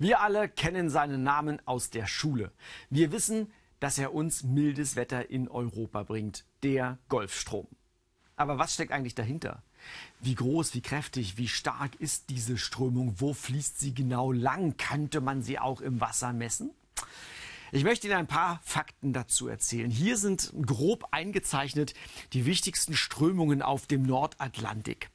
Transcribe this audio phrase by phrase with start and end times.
[0.00, 2.52] Wir alle kennen seinen Namen aus der Schule.
[2.88, 7.66] Wir wissen, dass er uns mildes Wetter in Europa bringt, der Golfstrom.
[8.36, 9.64] Aber was steckt eigentlich dahinter?
[10.20, 13.14] Wie groß, wie kräftig, wie stark ist diese Strömung?
[13.18, 14.76] Wo fließt sie genau lang?
[14.76, 16.70] Könnte man sie auch im Wasser messen?
[17.72, 19.90] Ich möchte Ihnen ein paar Fakten dazu erzählen.
[19.90, 21.94] Hier sind grob eingezeichnet
[22.32, 25.10] die wichtigsten Strömungen auf dem Nordatlantik.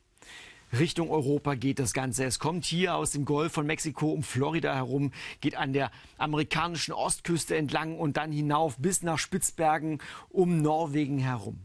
[0.79, 2.25] Richtung Europa geht das Ganze.
[2.25, 6.93] Es kommt hier aus dem Golf von Mexiko um Florida herum, geht an der amerikanischen
[6.93, 11.59] Ostküste entlang und dann hinauf bis nach Spitzbergen um Norwegen herum.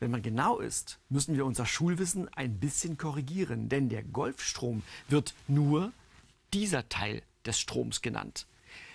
[0.00, 5.34] Wenn man genau ist, müssen wir unser Schulwissen ein bisschen korrigieren, denn der Golfstrom wird
[5.48, 5.92] nur
[6.52, 8.46] dieser Teil des Stroms genannt.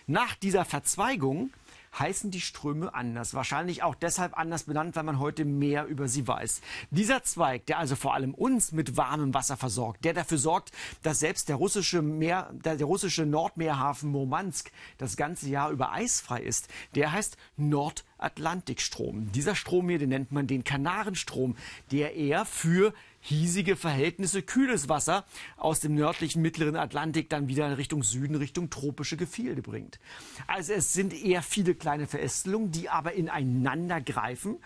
[0.05, 1.52] Nach dieser Verzweigung
[1.98, 3.34] heißen die Ströme anders.
[3.34, 6.62] Wahrscheinlich auch deshalb anders benannt, weil man heute mehr über sie weiß.
[6.92, 10.72] Dieser Zweig, der also vor allem uns mit warmem Wasser versorgt, der dafür sorgt,
[11.04, 16.42] dass selbst der russische, Meer, der, der russische Nordmeerhafen Murmansk das ganze Jahr über eisfrei
[16.42, 19.31] ist, der heißt Nordatlantikstrom.
[19.31, 21.56] Dieser Strom hier, den nennt man den Kanarenstrom,
[21.92, 25.25] der eher für hiesige Verhältnisse kühles Wasser
[25.58, 30.00] aus dem nördlichen mittleren Atlantik dann wieder in Richtung Süden, Richtung tropische Gefilde bringt.
[30.48, 34.58] Also es sind eher viele kleine Verästelungen, die aber ineinander greifen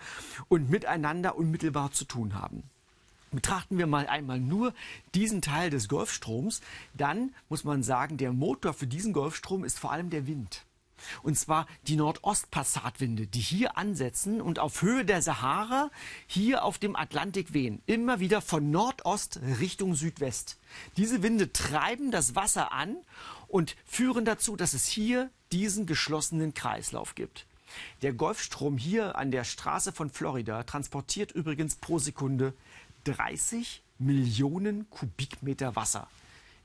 [0.48, 2.62] und miteinander unmittelbar zu tun haben.
[3.30, 4.74] Betrachten wir mal einmal nur
[5.14, 6.60] diesen Teil des Golfstroms,
[6.94, 10.64] dann muss man sagen, der Motor für diesen Golfstrom ist vor allem der Wind.
[11.22, 15.90] Und zwar die Nordostpassatwinde, die hier ansetzen und auf Höhe der Sahara
[16.26, 17.82] hier auf dem Atlantik wehen.
[17.86, 20.58] Immer wieder von Nordost Richtung Südwest.
[20.96, 22.96] Diese Winde treiben das Wasser an
[23.48, 27.46] und führen dazu, dass es hier diesen geschlossenen Kreislauf gibt.
[28.02, 32.54] Der Golfstrom hier an der Straße von Florida transportiert übrigens pro Sekunde
[33.04, 36.08] 30 Millionen Kubikmeter Wasser.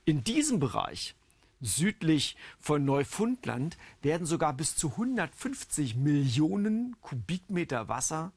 [0.04, 1.14] In diesem Bereich
[1.60, 8.32] südlich von Neufundland werden sogar bis zu 150 Millionen Kubikmeter Wasser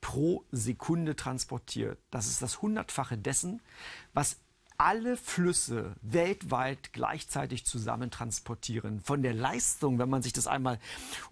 [0.00, 1.98] pro Sekunde transportiert.
[2.10, 3.60] Das ist das Hundertfache dessen,
[4.14, 4.38] was
[4.80, 9.02] alle Flüsse weltweit gleichzeitig zusammen transportieren.
[9.02, 10.78] Von der Leistung, wenn man sich das einmal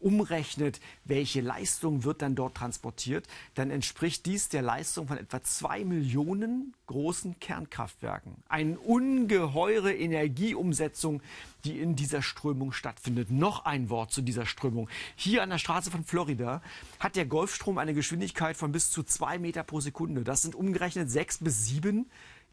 [0.01, 5.83] umrechnet, welche Leistung wird dann dort transportiert, dann entspricht dies der Leistung von etwa zwei
[5.83, 8.37] Millionen großen Kernkraftwerken.
[8.51, 11.23] Eine ungeheure Energieumsetzung,
[11.65, 13.31] die in dieser Strömung stattfindet.
[13.31, 14.91] Noch ein Wort zu dieser Strömung.
[15.17, 16.61] Hier an der Straße von Florida
[17.01, 20.23] hat der Golfstrom eine Geschwindigkeit von bis zu zwei Meter pro Sekunde.
[20.23, 22.11] Das sind umgerechnet sechs bis sieben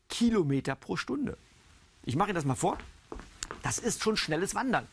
[0.10, 1.38] Kilometer pro Stunde.
[2.04, 2.78] Ich mache Ihnen das mal vor.
[3.64, 4.88] Das ist schon schnelles Wandern.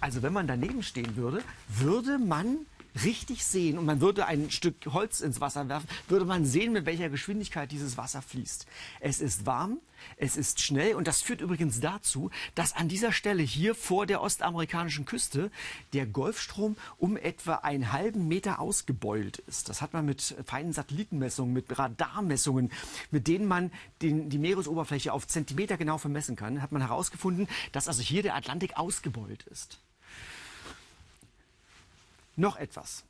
[0.00, 2.58] Also wenn man daneben stehen würde, würde man
[3.04, 6.86] richtig sehen und man würde ein Stück Holz ins Wasser werfen, würde man sehen, mit
[6.86, 8.66] welcher Geschwindigkeit dieses Wasser fließt.
[9.00, 9.78] Es ist warm,
[10.16, 14.22] es ist schnell und das führt übrigens dazu, dass an dieser Stelle hier vor der
[14.22, 15.50] ostamerikanischen Küste
[15.92, 19.68] der Golfstrom um etwa einen halben Meter ausgebeult ist.
[19.68, 22.70] Das hat man mit feinen Satellitenmessungen, mit Radarmessungen,
[23.10, 23.70] mit denen man
[24.02, 28.36] den, die Meeresoberfläche auf Zentimeter genau vermessen kann, hat man herausgefunden, dass also hier der
[28.36, 29.80] Atlantik ausgebeult ist.
[32.36, 33.04] Noch etwas.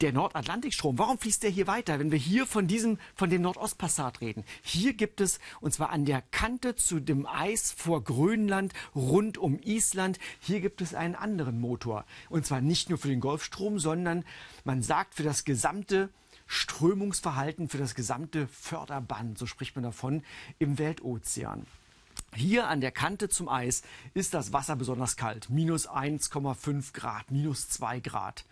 [0.00, 4.22] Der Nordatlantikstrom, warum fließt der hier weiter, wenn wir hier von diesem, von dem Nordostpassat
[4.22, 4.44] reden?
[4.62, 9.58] Hier gibt es, und zwar an der Kante zu dem Eis vor Grönland, rund um
[9.58, 12.06] Island, hier gibt es einen anderen Motor.
[12.30, 14.24] Und zwar nicht nur für den Golfstrom, sondern
[14.64, 16.08] man sagt für das gesamte
[16.46, 20.24] Strömungsverhalten, für das gesamte Förderband, so spricht man davon,
[20.58, 21.66] im Weltozean.
[22.34, 23.82] Hier an der Kante zum Eis
[24.14, 25.50] ist das Wasser besonders kalt.
[25.50, 28.44] Minus 1,5 Grad, minus 2 Grad.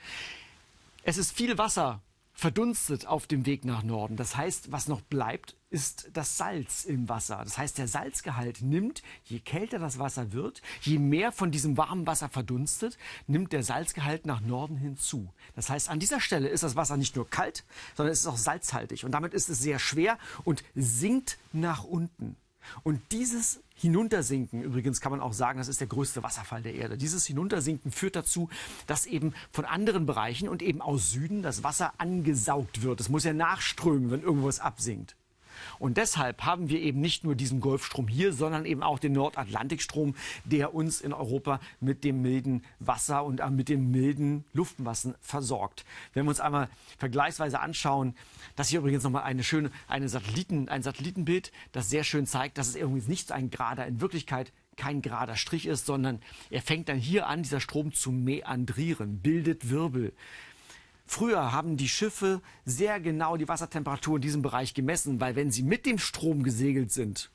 [1.05, 2.03] Es ist viel Wasser
[2.39, 4.17] verdunstet auf dem Weg nach Norden.
[4.17, 7.41] Das heißt, was noch bleibt, ist das Salz im Wasser.
[7.43, 12.07] Das heißt, der Salzgehalt nimmt, je kälter das Wasser wird, je mehr von diesem warmen
[12.07, 12.97] Wasser verdunstet,
[13.27, 15.33] nimmt der Salzgehalt nach Norden hinzu.
[15.57, 17.65] Das heißt, an dieser Stelle ist das Wasser nicht nur kalt,
[17.97, 19.05] sondern es ist auch salzhaltig.
[19.05, 22.37] Und damit ist es sehr schwer und sinkt nach unten.
[22.83, 26.97] Und dieses Hinuntersinken, übrigens kann man auch sagen, das ist der größte Wasserfall der Erde.
[26.97, 28.49] Dieses Hinuntersinken führt dazu,
[28.87, 33.01] dass eben von anderen Bereichen und eben aus Süden das Wasser angesaugt wird.
[33.01, 35.15] Es muss ja nachströmen, wenn irgendwas absinkt.
[35.79, 40.15] Und deshalb haben wir eben nicht nur diesen Golfstrom hier, sondern eben auch den Nordatlantikstrom,
[40.45, 45.85] der uns in Europa mit dem milden Wasser und mit dem milden Luftmassen versorgt.
[46.15, 46.69] Wenn wir uns einmal
[46.99, 48.15] vergleichsweise anschauen,
[48.57, 52.69] das hier übrigens nochmal eine schöne, eine Satelliten, ein Satellitenbild, das sehr schön zeigt, dass
[52.69, 56.21] es irgendwie nicht ein gerader, in Wirklichkeit kein gerader Strich ist, sondern
[56.51, 60.15] er fängt dann hier an, dieser Strom zu meandrieren, bildet Wirbel.
[61.11, 65.63] Früher haben die Schiffe sehr genau die Wassertemperatur in diesem Bereich gemessen, weil wenn sie
[65.63, 67.31] mit dem Strom gesegelt sind,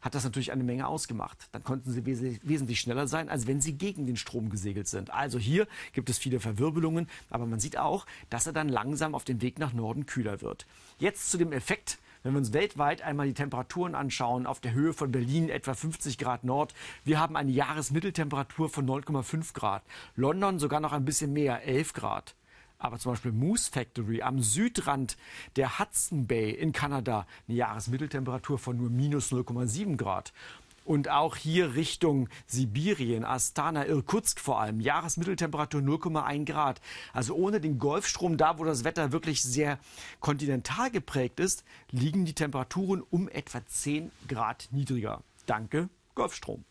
[0.00, 1.48] hat das natürlich eine Menge ausgemacht.
[1.52, 5.14] Dann konnten sie wes wesentlich schneller sein, als wenn sie gegen den Strom gesegelt sind.
[5.14, 9.22] Also hier gibt es viele Verwirbelungen, aber man sieht auch, dass er dann langsam auf
[9.22, 10.66] dem Weg nach Norden kühler wird.
[10.98, 14.92] Jetzt zu dem Effekt, wenn wir uns weltweit einmal die Temperaturen anschauen, auf der Höhe
[14.92, 16.74] von Berlin etwa 50 Grad Nord,
[17.04, 19.84] wir haben eine Jahresmitteltemperatur von 9,5 Grad.
[20.16, 22.34] London sogar noch ein bisschen mehr, 11 Grad.
[22.84, 25.16] Aber zum Beispiel Moose Factory am Südrand
[25.56, 30.34] der Hudson Bay in Kanada eine Jahresmitteltemperatur von nur minus 0,7 Grad.
[30.84, 36.82] Und auch hier Richtung Sibirien, Astana, Irkutsk vor allem, Jahresmitteltemperatur 0,1 Grad.
[37.14, 39.78] Also ohne den Golfstrom, da wo das Wetter wirklich sehr
[40.20, 45.22] kontinental geprägt ist, liegen die Temperaturen um etwa 10 Grad niedriger.
[45.46, 46.66] Danke, Golfstrom.